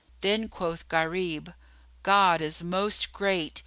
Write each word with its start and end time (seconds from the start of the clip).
Then 0.21 0.49
quoth 0.49 0.89
Gharib, 0.89 1.53
"God 2.01 2.41
is 2.41 2.63
Most 2.63 3.13
Great! 3.13 3.59